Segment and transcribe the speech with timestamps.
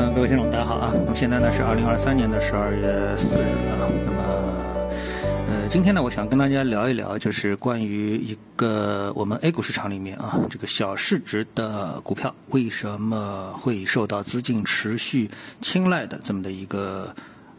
[0.00, 0.92] 嗯，各位听众，大家好啊！
[0.94, 3.82] 那么现在呢是二零二三年的十二月四日啊。
[4.06, 4.22] 那么，
[5.48, 17.12] 呃，今天呢，我想跟大家聊一聊，就是关于一个我们 A 股市场里面啊，这个小市值的股票为什么会受到资金持续青睐的这么的一个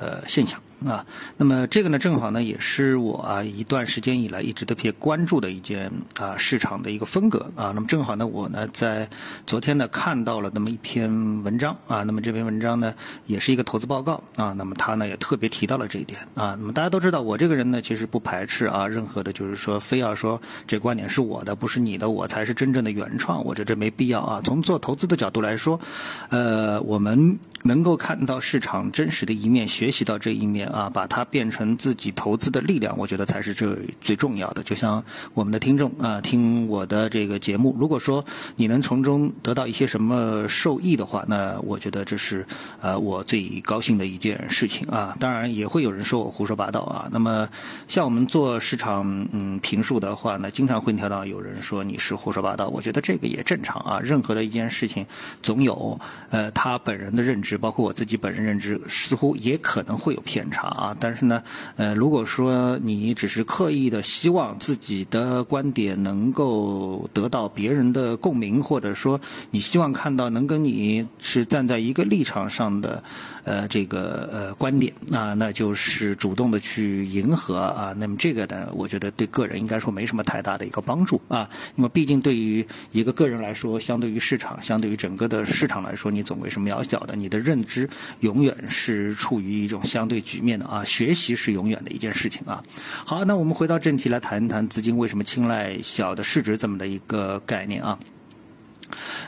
[0.00, 0.58] 呃现象。
[0.86, 1.06] 啊，
[1.36, 7.72] 那么这个呢，正好呢，也是我啊一段时间以来一直特别关注的一件啊市场的一个风格啊。
[7.74, 9.08] 那么正好呢，我呢在
[9.46, 12.02] 昨天呢看到了那么一篇文章啊。
[12.02, 12.94] 那么这篇文章呢
[13.26, 14.52] 也是一个投资报告啊。
[14.52, 16.56] 那么他呢也特别提到了这一点啊。
[16.58, 23.44] 那么大家都知道，我这个人呢其实不排斥啊任何的，就是说非要说这观点是我的，不是你的，我才是真正的原创。
[23.44, 24.40] 我觉得这没必要啊。
[24.42, 25.80] 从做投资的角度来说，
[26.30, 30.71] 呃，我们能够看到市场真实的一面，学习到这一面。
[30.72, 34.62] 啊，把它变成自己投资的力量，我觉得才是最最重要的。
[34.62, 35.04] 就像
[35.34, 38.24] 我们的听众啊，听我的这个节目，如果说
[38.56, 42.46] 你能从中得到一些什么受益的话，那我觉得这是
[42.80, 45.16] 呃我最高兴的一件事情啊。
[45.20, 47.08] 当然也会有人说我胡说八道啊。
[47.12, 47.50] 那么
[47.88, 54.00] 像我们做市场嗯评述的话呢，经常会听到有人说你是胡说八道，我觉得这个也正常啊。
[54.02, 55.06] 任何的一件事情，
[55.42, 60.61] 总有呃他本人的认知，包括我自己本人认知，似乎也可能会有偏差。
[60.68, 61.42] 啊，但是呢，
[61.76, 73.02] 呃，如果说你只是刻意的希望自己的观点能够得到别人的共鸣，或者说你希望看到能跟你是站在一个立场上的，
[73.44, 87.88] 呃，这个呃观点，啊那就是主动的去迎合啊，那么这个呢，我觉得对个人应该说没什么太大的一个帮助啊，因为毕竟对于一个个人来说，相对于市场，相对于整个的市场来说，你总归是渺小的，你的认知
[88.20, 90.51] 永远是处于一种相对局面。
[90.60, 92.62] 啊，学习是永远的一件事情啊。
[93.06, 97.98] 好，那我们回到正题来谈一谈资金为什么青睐小的市值这么的一个概念啊。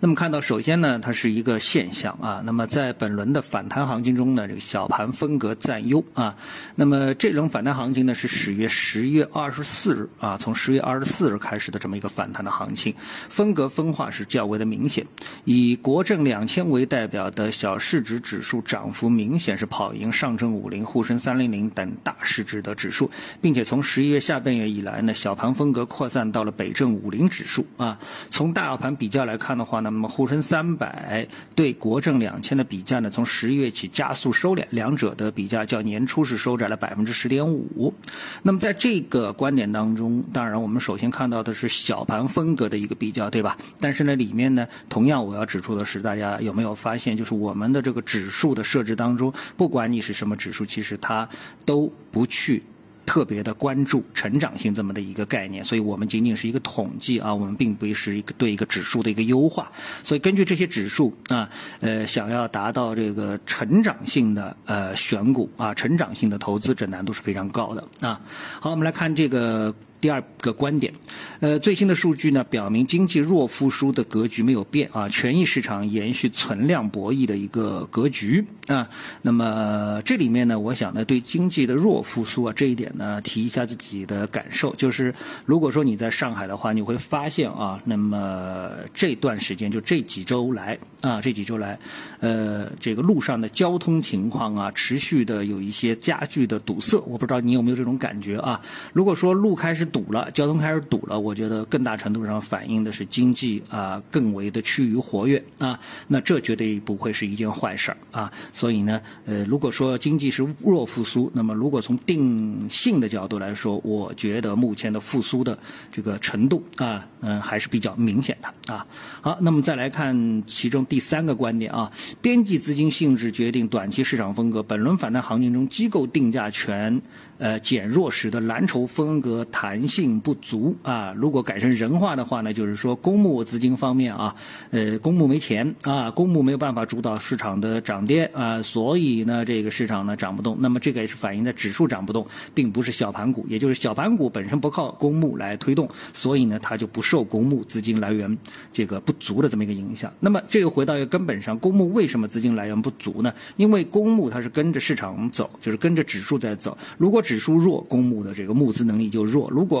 [0.00, 2.42] 那么看到，首先呢，它是一个现象啊。
[2.44, 6.36] 那么在本轮的反弹行情中呢，这个小盘风格占优啊。
[6.74, 12.94] 那么这轮反弹行情呢，是始于十月二十四日啊，从十月二十四日开始的这么一个反弹的行情，
[13.28, 15.06] 风格分化是较为的明显。
[15.44, 27.98] 以国证两千为代表的小市值指数涨幅明显是跑赢上证五零、沪深三零零等大市值的指数，并且从十一月下半月以来呢，小盘风格扩散到了北证五零指数啊。
[28.30, 29.90] 从大盘比较来看的话呢。
[29.92, 37.94] 那么沪深三百对国证两千的比价呢，从十一月起加速收敛，两者的比价较年初是收窄了百分之十点五。
[38.42, 43.58] 那么在这个观点当中，当然我们首先看到的是小盘风格的一个比较，对吧？
[43.80, 51.28] 但是呢，里面呢，同样我要指出的是，大家有没有发现，就是我们的这个指数的设置当中，不管你是什么指数，其实它
[51.64, 52.62] 都不去。
[53.06, 59.72] 特别的关注成长性这么的一个概念，所以我们仅仅是一个统计啊，我们并不是一个对一个指数的一个优化。
[60.04, 68.20] 所以根据这些指数啊，呃，想要达到这个成长性的呃选股啊，成长性的投资，者难度是非常高的啊。
[68.60, 69.74] 好，我们来看这个。
[70.02, 70.94] 第二个观点，
[71.38, 78.88] 呃，最新的数据呢表明经济弱复苏的格局没有变啊，权益市场延续存量博弈的一个格局啊。
[79.22, 85.14] 那么这里面呢，我想呢，对经济的弱复苏啊这一点呢，提一下自己的感受，就是
[85.46, 91.78] 如果说你在上海的话，你会发现啊，那么这段时间就这几周来啊，这几周来，
[92.18, 98.60] 呃，这个路上的交通情况啊，持续的有一些加剧的堵塞，我不知道你有没有这种感觉啊？
[98.92, 108.32] 如果说路开始堵了，交通开始堵了，我觉得更大程度上反映的是经济啊更为的趋于活跃啊，那这绝对不会是一件坏事啊。
[108.54, 115.58] 所以呢，呃，如果说经济是弱复苏，那么如果从定性的角度来说，我觉得目前的复苏的
[115.92, 118.86] 这个程度啊，嗯，还是比较明显的啊。
[119.20, 121.92] 好，那么再来看其中第三个观点啊，
[122.22, 124.62] 边际资金性质决定短期市场风格。
[124.62, 127.02] 本轮反弹行情中，机构定价权
[127.36, 129.81] 呃减弱时的蓝筹风格弹。
[129.82, 131.12] 人性不足啊！
[131.16, 134.36] 如果改成人话的话呢，就是说公募资金方面啊，
[134.70, 140.56] 呃，公募没钱啊，公募没有办法主导市场的涨跌啊，所以呢，这个市场呢涨不动。
[140.60, 148.38] 那么这个也是反映的指数涨不动，并不是小盘股，也就是小盘股本身不靠公募来推动，所以呢，它就不受公募资金来源
[148.72, 150.12] 这个不足的这么一个影响。
[150.20, 153.34] 那么这个回到一个根本上，公募为什么资金来源不足呢？
[153.56, 156.78] 因为公募它是跟着市场走，就是跟着指数在走。
[156.98, 159.50] 如果指数弱，公募的这个募资能力就弱。
[159.50, 159.71] 如果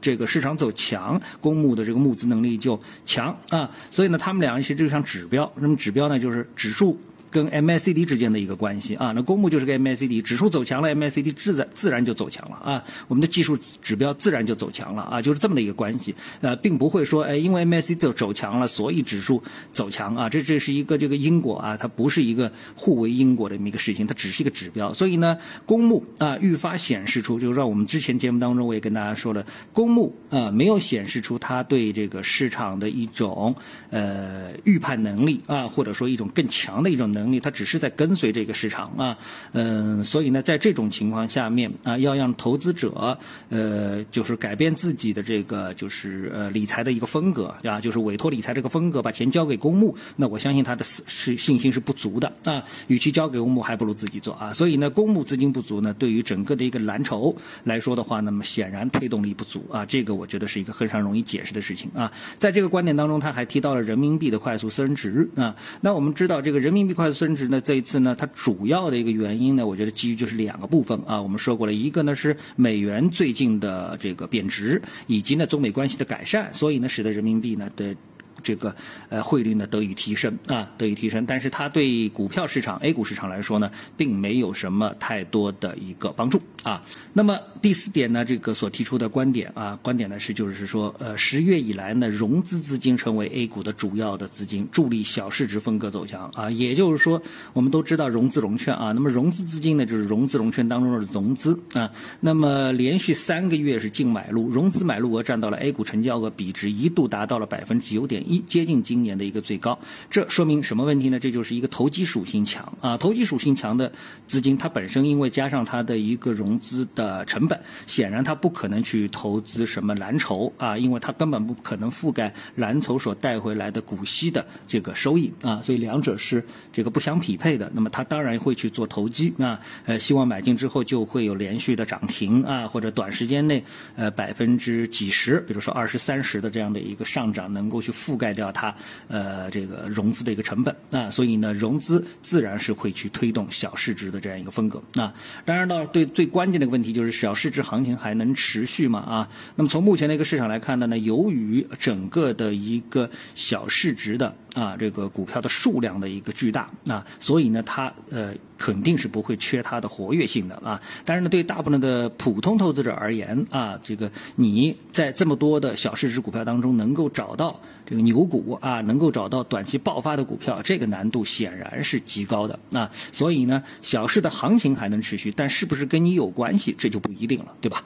[0.00, 6.18] 这个市场走强，公募的这个募资能力就强啊，所以呢，他们两个其实就像指标，那么指标呢？
[6.18, 7.00] 就是指数
[7.30, 9.12] 跟 MACD 之间的一个关系啊。
[9.14, 12.84] 那公募就是个 MACD，指数走强了，MACD 自然自然就走强了啊。
[13.08, 16.14] 我们的技术指标自然就走强了啊，就是这么的一个关系。
[16.40, 19.42] 呃，并不会说哎，因为 MACD 走强了，所以指数
[19.72, 20.28] 走强啊。
[20.28, 24.92] 这这是一个这个因果啊，它不是一个互为因果的这么一个事情，它只是一个指标。
[24.94, 33.54] 所以呢，公募啊愈发显示出，就是让我们之前节目当中我也跟大家说了，公募啊没有显示出它对这个市场的一种
[33.90, 39.18] 呃预判能力啊，或者说一种更强的一种能力，它只是在跟随这个市场啊。
[39.52, 43.18] 嗯，所以呢，在这种情况下面啊，要让投资者
[43.48, 52.64] 呃就是改变自己的这个就是呃理财的一个风格啊，就是委托理财这个风格，把钱交给公募，那我相信他的是信心是不足的啊。
[52.88, 54.52] 与其交给公募，还不如自己做啊。
[54.52, 59.84] 所以呢，公募资金不足呢，对于整个的一个蓝筹来说的话，那么显然推动力不足啊。
[59.86, 62.12] 这个我觉得是一个非常容易解释的事情啊。
[62.38, 65.56] 在这个观点当中，他还提到了人民币的快速升值啊。
[65.80, 71.20] 那我们知道，这个人民币快速升值呢，这一次呢，它主要的一个原因呢，我觉得基于就是两个部分啊。
[71.20, 77.96] 我们说过了一个呢是美元最近的这个贬值，以及呢中美关系的改善，所以呢使得人民币呢的。
[78.46, 78.76] 这个
[79.08, 86.84] 呃汇率呢得以提升啊，得以提升，但是它对股票市场 A 股市场来说呢，并没有什么太多的一个帮助啊。
[87.12, 96.48] 那么第四点呢，这个所提出的观点啊，观点呢是就是说，呃，十月以来呢，融资资金成为 A 股的主要的资金，助力小市值风格走强啊。
[96.52, 97.20] 也就是说，
[97.52, 101.90] 我们都知道融资融券啊，那么融资资金呢就是融资融券当中的融资啊。
[102.20, 108.35] 那么连续三个月是净买入，融资买入额占到了 A 股成交额比值一度达到了百分之九点一。
[108.40, 109.78] 接近今年的一个最高，
[110.10, 111.18] 这说明什么问题呢？
[111.18, 112.76] 这就是一个投机属性强。
[112.80, 113.92] 啊，投机属性强的
[114.26, 120.52] 资金，它本身因为加上它的一个融资的成本，显然它不可能去投资什么蓝筹。
[120.56, 125.32] 啊，因为它根本不可能覆盖蓝筹所带回来的股息的这个收益。
[125.42, 127.70] 啊，所以两者是这个不相匹配的。
[127.74, 129.32] 那么它当然会去做投机。
[129.38, 132.42] 啊，呃，希望买进之后就会有连续的涨停。
[132.42, 133.64] 啊，或者短时间内
[133.96, 138.26] 呃百分之几十，比如说二十三十的这样的一个上涨，能够去覆盖。
[138.26, 138.74] 盖掉它
[139.06, 145.14] 呃这个融资的一个成本啊，所以呢融资自然是会去推动小市值的这样一个风格啊。
[145.44, 149.28] 当然了对最关键的一个问题就是小市值行情还能持续吗啊？
[149.54, 160.82] 那么从目前的一个市场来看的，呢由于整个的一个小市值的啊这个股票的数量的一个巨大啊，所以呢它呃肯定是不会缺它的活跃性的啊。
[161.04, 168.26] 但是呢对大部分的普通投资者而言啊，这个你在这么多的小市值股票当中能够找到这个牛。
[168.26, 172.90] 股啊，能够找到短期爆发的股票，这个难度显然是极高的啊。
[173.12, 177.84] 所以呢，小市的行情还能持续，但是不是跟你有关系，这就不一定了，对吧？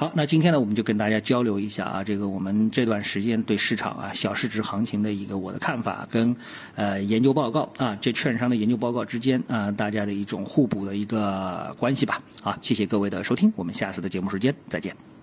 [0.00, 6.36] 好，那今天呢，我们就跟大家交流一下啊，这个我们这段时间对市场啊小市值行情的一个我的看法跟
[6.76, 12.22] 呃研究报告啊，这券商的研究报告之间啊，大家的一种互补的一个关系吧。
[12.40, 15.17] 好，谢谢各位的收听，我们下次的节目时间再见。